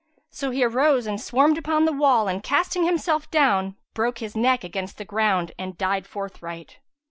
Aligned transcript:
So 0.31 0.49
he 0.49 0.63
arose 0.63 1.05
and 1.05 1.21
swarmed 1.21 1.59
upon 1.59 1.85
the 1.85 1.91
wall 1.93 2.27
and 2.27 2.41
casting 2.41 2.85
himself 2.85 3.29
down, 3.29 3.75
broke 3.93 4.17
his 4.17 4.35
neck 4.35 4.63
against 4.63 4.97
the 4.97 5.05
ground 5.05 5.51
and 5.59 5.77
died 5.77 6.07
forthright. 6.07 6.79